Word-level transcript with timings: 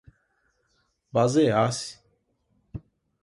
basear-se 1.13 1.77